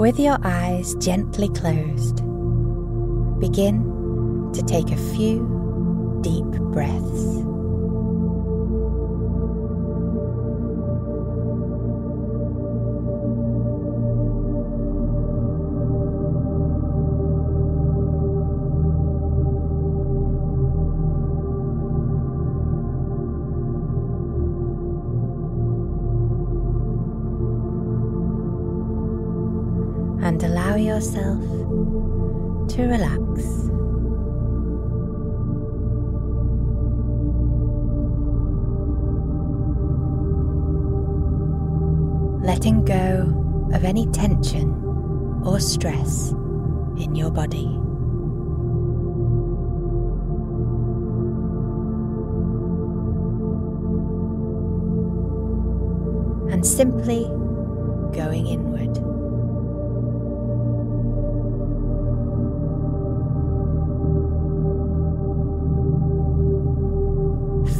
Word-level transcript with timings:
With 0.00 0.18
your 0.18 0.38
eyes 0.42 0.94
gently 0.94 1.50
closed, 1.50 2.24
begin 3.38 4.50
to 4.54 4.62
take 4.62 4.90
a 4.90 4.96
few 4.96 6.18
deep 6.22 6.46
breaths. 6.72 7.59
Yourself 31.00 31.40
to 32.68 32.82
relax. 32.82 33.20
Letting 42.44 42.84
go 42.84 43.70
of 43.72 43.84
any 43.84 44.06
tension 44.08 44.74
or 45.42 45.58
stress 45.58 46.32
in 46.98 47.14
your 47.14 47.30
body. 47.30 47.64
And 56.52 56.66
simply 56.66 57.24
going 58.12 58.46
inward. 58.46 59.09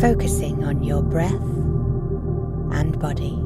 Focusing 0.00 0.64
on 0.64 0.82
your 0.82 1.02
breath 1.02 1.30
and 2.72 2.98
body. 2.98 3.36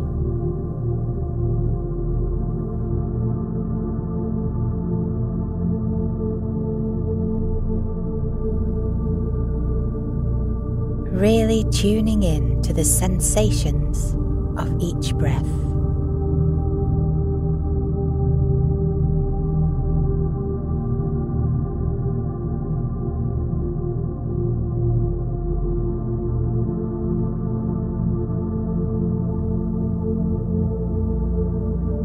Really 11.11 11.65
tuning 11.73 12.23
in 12.23 12.63
to 12.63 12.73
the 12.73 12.85
sensations 12.85 14.15
of 14.57 14.81
each 14.81 15.13
breath. 15.17 15.74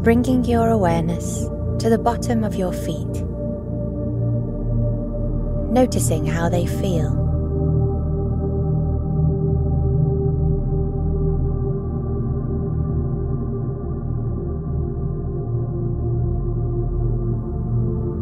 Bringing 0.02 0.42
your 0.46 0.68
awareness 0.68 1.44
to 1.78 1.90
the 1.90 1.98
bottom 1.98 2.42
of 2.42 2.54
your 2.54 2.72
feet, 2.72 3.22
noticing 5.70 6.24
how 6.24 6.48
they 6.48 6.64
feel. 6.64 7.08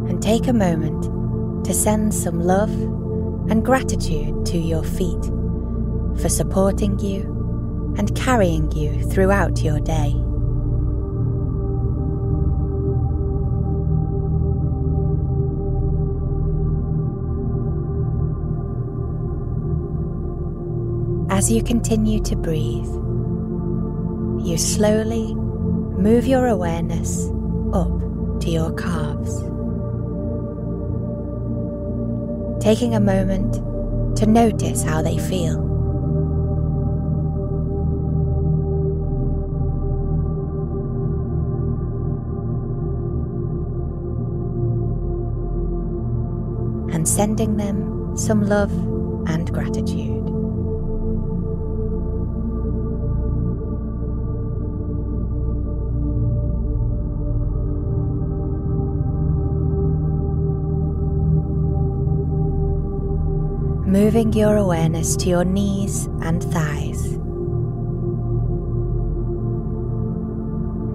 And 0.09 0.21
take 0.21 0.47
a 0.47 0.53
moment 0.53 1.65
to 1.65 1.73
send 1.73 2.13
some 2.13 2.41
love 2.41 2.71
and 3.49 3.63
gratitude 3.63 4.45
to 4.47 4.57
your 4.57 4.83
feet 4.83 5.23
for 6.21 6.27
supporting 6.27 6.99
you 6.99 7.95
and 7.97 8.13
carrying 8.17 8.69
you 8.73 9.01
throughout 9.09 9.63
your 9.63 9.79
day. 9.79 10.13
As 21.39 21.49
you 21.49 21.63
continue 21.63 22.21
to 22.23 22.35
breathe, 22.35 22.91
you 24.45 24.57
slowly 24.57 25.33
move 25.33 26.27
your 26.27 26.47
awareness 26.47 27.29
up 27.71 28.41
to 28.41 28.49
your 28.49 28.73
calves. 28.73 29.39
Taking 32.61 32.93
a 32.93 32.99
moment 32.99 33.53
to 34.17 34.25
notice 34.25 34.83
how 34.83 35.01
they 35.01 35.17
feel. 35.17 35.61
And 46.93 47.07
sending 47.07 47.55
them 47.55 48.17
some 48.17 48.41
love 48.41 48.73
and 49.29 49.49
gratitude. 49.53 50.38
Moving 63.89 64.31
your 64.33 64.55
awareness 64.55 65.15
to 65.15 65.27
your 65.27 65.43
knees 65.43 66.05
and 66.21 66.43
thighs. 66.43 67.17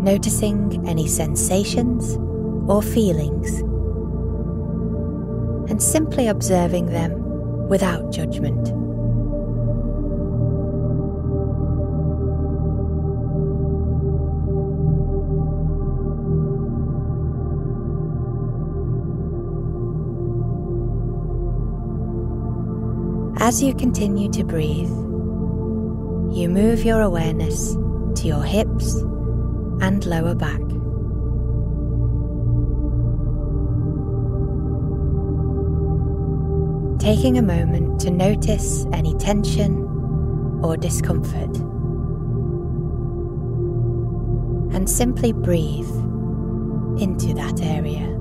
Noticing 0.01 0.87
any 0.87 1.09
sensations 1.09 2.17
or 2.71 2.83
feelings, 2.83 3.59
and 5.69 5.83
simply 5.83 6.29
observing 6.29 6.87
them 6.87 7.69
without 7.69 8.13
judgment. 8.13 8.84
As 23.47 23.63
you 23.63 23.75
continue 23.75 24.31
to 24.31 24.43
breathe, 24.43 24.89
you 26.35 26.49
move 26.49 26.83
your 26.83 27.03
awareness 27.03 27.75
to 27.75 28.27
your 28.27 28.43
hips 28.43 28.95
and 29.83 30.03
lower 30.07 30.35
back. 30.35 30.63
Taking 36.99 37.37
a 37.37 37.43
moment 37.43 38.01
to 38.01 38.11
notice 38.11 38.87
any 38.95 39.15
tension 39.17 39.77
or 40.63 40.79
discomfort. 40.79 41.55
And 44.75 44.89
simply 44.89 45.35
breathe 45.35 45.91
into 46.99 47.35
that 47.35 47.61
area. 47.61 48.14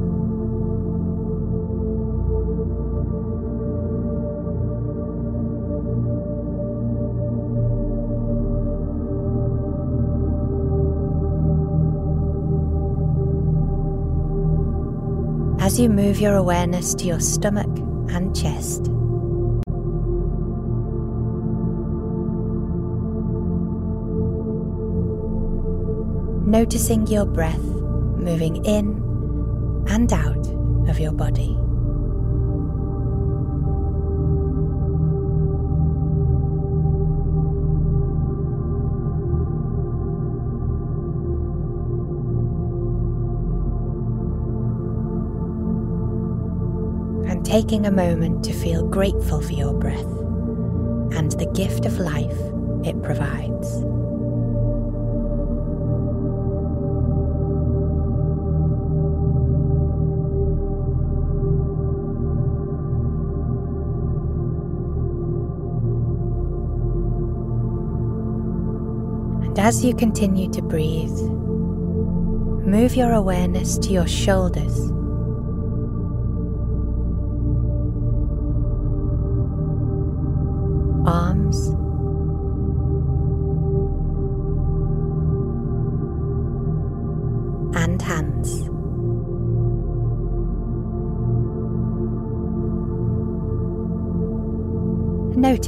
As 15.73 15.79
you 15.79 15.89
move 15.89 16.19
your 16.19 16.35
awareness 16.35 16.93
to 16.93 17.05
your 17.05 17.19
stomach 17.19 17.65
and 18.13 18.35
chest. 18.35 18.91
Noticing 26.47 27.07
your 27.07 27.25
breath 27.25 27.57
moving 27.57 28.63
in 28.65 29.01
and 29.87 30.13
out 30.13 30.47
of 30.87 30.99
your 30.99 31.11
body. 31.11 31.57
taking 47.43 47.85
a 47.85 47.91
moment 47.91 48.43
to 48.45 48.53
feel 48.53 48.87
grateful 48.87 49.41
for 49.41 49.51
your 49.51 49.73
breath 49.73 49.99
and 51.15 51.31
the 51.33 51.51
gift 51.53 51.85
of 51.85 51.99
life 51.99 52.37
it 52.85 53.01
provides. 53.03 53.75
And 69.45 69.59
as 69.59 69.83
you 69.83 69.93
continue 69.93 70.49
to 70.51 70.61
breathe, 70.61 71.11
move 72.65 72.95
your 72.95 73.11
awareness 73.11 73.77
to 73.79 73.89
your 73.89 74.07
shoulders 74.07 74.91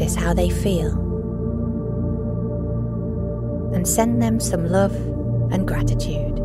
Notice 0.06 0.24
how 0.24 0.36
they 0.36 0.52
feel 0.52 0.92
and 3.74 3.88
send 3.88 4.22
them 4.22 4.40
some 4.40 4.68
love 4.68 4.94
and 5.52 5.68
gratitude. 5.68 6.36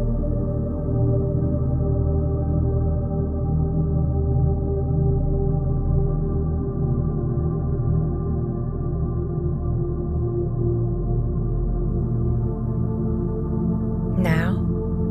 Now, 14.18 14.62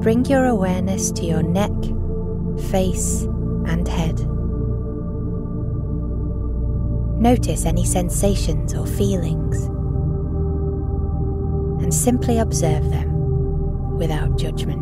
bring 0.01 0.25
your 0.25 0.45
awareness 0.45 1.11
to 1.11 1.23
your 1.23 1.43
neck, 1.43 1.69
face, 2.71 3.21
and 3.67 3.87
head. 3.87 4.28
Notice 7.19 7.65
any 7.65 7.83
sensations 7.85 8.73
or 8.73 8.85
feelings 8.85 9.65
and 11.83 11.93
simply 11.93 12.37
observe 12.37 12.89
them 12.91 13.97
without 13.97 14.37
judgment. 14.37 14.79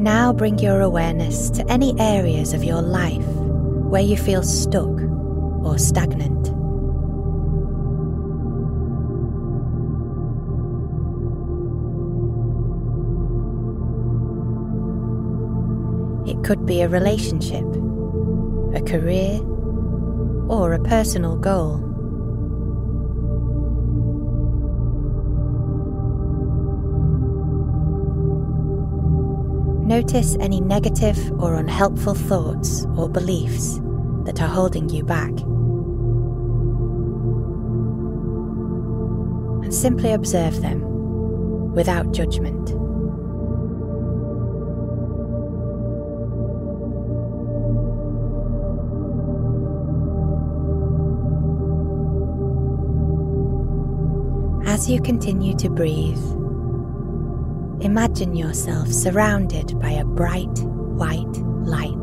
Now 0.00 0.32
bring 0.32 0.58
your 0.58 0.80
awareness 0.80 1.50
to 1.50 1.70
any 1.70 1.94
areas 2.00 2.54
of 2.54 2.64
your 2.64 2.80
life 2.80 3.26
where 3.26 4.00
you 4.00 4.16
feel 4.16 4.42
stuck 4.42 4.88
or 5.62 5.76
stagnant. 5.76 6.53
Could 16.44 16.66
be 16.66 16.82
a 16.82 16.88
relationship, 16.88 17.64
a 18.74 18.82
career, 18.82 19.40
or 20.46 20.74
a 20.74 20.82
personal 20.82 21.36
goal. 21.36 21.78
Notice 29.86 30.36
any 30.38 30.60
negative 30.60 31.18
or 31.40 31.54
unhelpful 31.54 32.14
thoughts 32.14 32.84
or 32.96 33.08
beliefs 33.08 33.80
that 34.26 34.42
are 34.42 34.48
holding 34.48 34.90
you 34.90 35.02
back. 35.02 35.30
And 39.62 39.74
simply 39.74 40.12
observe 40.12 40.60
them 40.60 41.72
without 41.72 42.12
judgment. 42.12 42.83
As 54.74 54.90
you 54.90 55.00
continue 55.00 55.54
to 55.58 55.70
breathe, 55.70 56.18
imagine 57.80 58.34
yourself 58.34 58.88
surrounded 58.88 59.78
by 59.78 59.92
a 59.92 60.04
bright 60.04 60.58
white 60.98 61.36
light. 61.62 62.02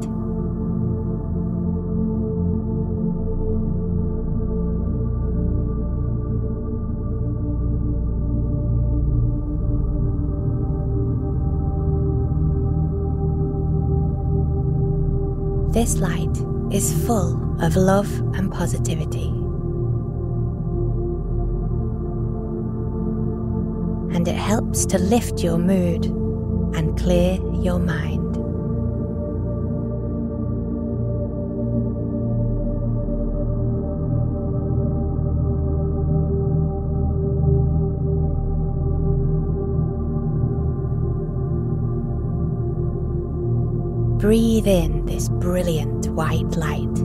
This 15.73 15.97
light 15.97 16.73
is 16.73 17.05
full 17.05 17.61
of 17.61 17.75
love 17.75 18.09
and 18.33 18.49
positivity. 18.49 19.40
And 24.13 24.27
it 24.27 24.35
helps 24.35 24.85
to 24.87 24.99
lift 24.99 25.41
your 25.41 25.57
mood 25.57 26.05
and 26.75 26.97
clear 26.99 27.39
your 27.61 27.79
mind. 27.79 28.31
Breathe 44.19 44.67
in 44.67 45.05
this 45.07 45.29
brilliant 45.29 46.07
white 46.09 46.55
light 46.55 46.97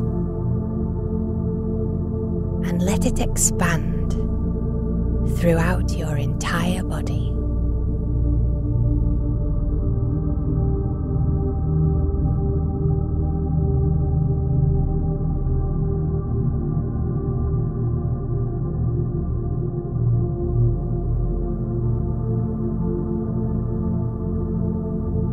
and 2.69 2.83
let 2.83 3.07
it 3.07 3.21
expand 3.21 3.96
throughout 5.37 5.93
your 5.93 6.17
entire 6.17 6.83
body. 6.83 7.31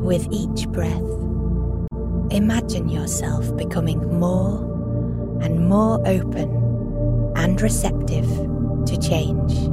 With 0.04 0.28
each 0.32 0.68
breath, 0.68 0.92
imagine 2.30 2.90
yourself 2.90 3.56
becoming 3.56 4.20
more 4.20 4.60
and 5.42 5.68
more 5.70 6.06
open 6.06 6.52
and 7.38 7.60
receptive 7.62 8.28
to 8.86 8.98
change. 9.00 9.73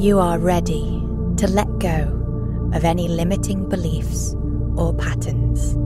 You 0.00 0.18
are 0.18 0.38
ready 0.38 1.04
to 1.36 1.46
let 1.46 1.78
go 1.78 2.70
of 2.72 2.86
any 2.86 3.06
limiting 3.06 3.68
beliefs 3.68 4.34
or 4.74 4.94
patterns. 4.94 5.76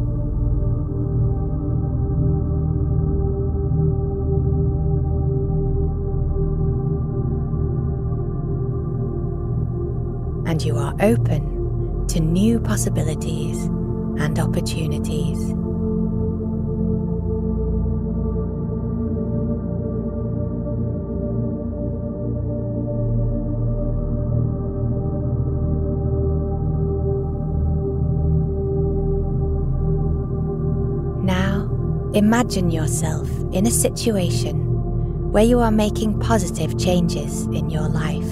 and 10.47 10.63
you 10.63 10.77
are 10.77 10.95
open 11.01 12.07
to 12.07 12.21
new 12.21 12.61
possibilities 12.61 13.65
and 13.65 14.39
opportunities. 14.39 15.53
Imagine 32.15 32.71
yourself 32.71 33.29
in 33.53 33.67
a 33.67 33.71
situation 33.71 35.33
where 35.33 35.45
you 35.45 35.59
are 35.59 35.71
making 35.71 36.21
positive 36.21 36.79
changes 36.79 37.47
in 37.47 37.71
your 37.71 37.89
life. 37.89 38.31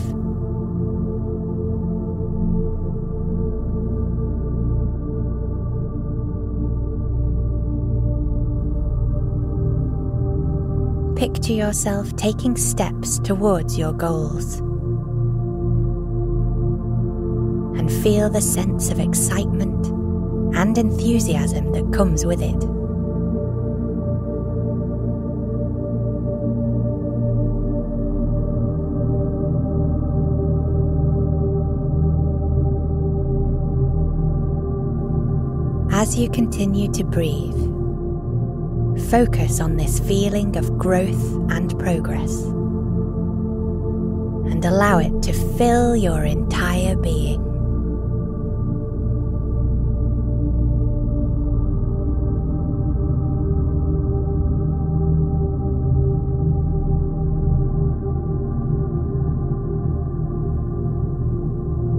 Picture 11.17 11.53
yourself 11.53 12.15
taking 12.17 12.57
steps 12.57 13.19
towards 13.19 13.79
your 13.79 13.93
goals. 13.93 14.61
and 17.83 17.91
feel 17.91 18.31
the 18.31 18.41
sense 18.41 18.91
of 18.91 19.01
excitement 19.01 19.87
and 20.55 20.79
enthusiasm 20.79 21.73
that 21.73 21.93
comes 21.93 22.25
with 22.25 22.41
it. 22.41 22.82
As 36.03 36.19
you 36.19 36.29
continue 36.29 36.91
to 36.95 37.05
breathe, 37.05 37.55
focus 39.09 39.61
on 39.61 39.77
this 39.77 40.01
feeling 40.01 40.57
of 40.57 40.77
growth 40.77 41.33
and 41.49 41.79
progress 41.79 42.43
and 44.51 44.65
allow 44.65 44.99
it 44.99 45.23
to 45.23 45.33
fill 45.33 45.95
your 45.95 46.25
entire 46.25 46.97
being. 46.97 47.41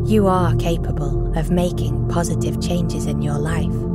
You 0.06 0.28
are 0.28 0.54
capable 0.58 1.38
of 1.38 1.52
making 1.52 2.10
positive 2.10 2.62
changes 2.62 3.06
in 3.06 3.22
your 3.22 3.38
life. 3.38 3.93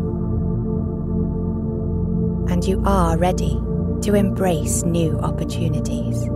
And 2.49 2.65
you 2.65 2.83
are 2.85 3.17
ready 3.19 3.61
to 4.03 4.15
embrace 4.15 4.83
new 4.83 5.19
opportunities. 5.21 6.29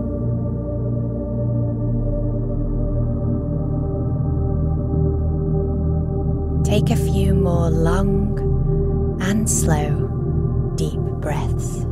Take 6.67 6.91
a 6.91 6.97
few 6.97 7.35
more 7.35 7.71
long 7.71 9.19
and 9.21 9.49
slow, 9.49 10.09
deep 10.77 11.01
breaths. 11.21 11.92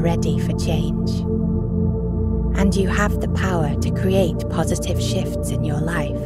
Are 0.00 0.02
ready 0.02 0.38
for 0.38 0.56
change. 0.58 1.10
And 2.58 2.74
you 2.74 2.88
have 2.88 3.20
the 3.20 3.28
power 3.30 3.74
to 3.80 3.90
create 3.90 4.48
positive 4.48 5.00
shifts 5.00 5.50
in 5.50 5.64
your 5.64 5.80
life. 5.80 6.16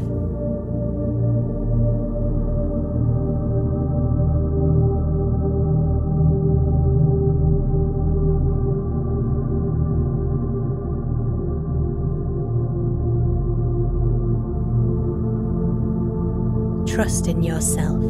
Trust 16.95 17.27
in 17.27 17.43
yourself 17.43 18.03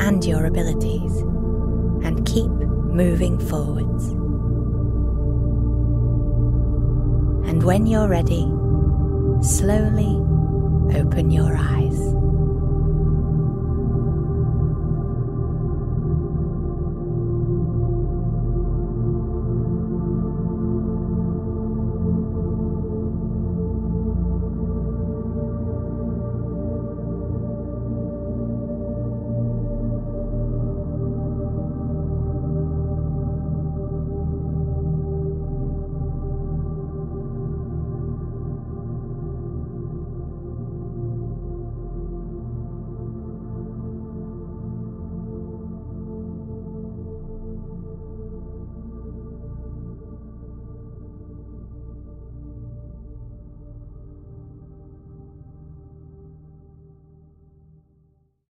and 0.00 0.24
your 0.24 0.44
abilities 0.44 1.20
and 2.04 2.26
keep 2.26 2.50
moving 2.50 3.38
forwards. 3.38 4.21
And 7.52 7.64
when 7.64 7.86
you're 7.86 8.08
ready, 8.08 8.50
slowly 9.42 10.16
open 10.98 11.30
your 11.30 11.54
eyes. 11.54 12.21